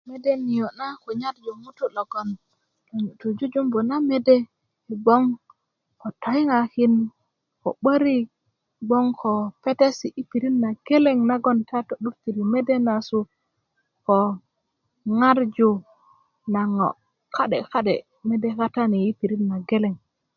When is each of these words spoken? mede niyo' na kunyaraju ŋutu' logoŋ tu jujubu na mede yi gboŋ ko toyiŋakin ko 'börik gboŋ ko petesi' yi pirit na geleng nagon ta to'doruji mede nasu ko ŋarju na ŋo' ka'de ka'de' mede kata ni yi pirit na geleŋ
mede 0.09 0.31
niyo' 0.45 0.73
na 0.79 0.87
kunyaraju 1.01 1.51
ŋutu' 1.63 1.93
logoŋ 1.97 2.27
tu 3.19 3.27
jujubu 3.37 3.79
na 3.89 3.95
mede 4.09 4.35
yi 4.87 4.95
gboŋ 5.03 5.23
ko 6.01 6.07
toyiŋakin 6.23 6.93
ko 7.61 7.69
'börik 7.79 8.25
gboŋ 8.85 9.05
ko 9.21 9.31
petesi' 9.63 10.13
yi 10.15 10.21
pirit 10.29 10.55
na 10.63 10.69
geleng 10.87 11.21
nagon 11.29 11.59
ta 11.69 11.79
to'doruji 11.87 12.41
mede 12.53 12.75
nasu 12.87 13.19
ko 14.05 14.17
ŋarju 15.19 15.69
na 16.53 16.61
ŋo' 16.75 16.99
ka'de 17.35 17.57
ka'de' 17.73 18.05
mede 18.27 18.49
kata 18.59 18.83
ni 18.91 18.97
yi 19.05 19.09
pirit 19.19 19.41
na 19.49 19.57
geleŋ 19.69 19.93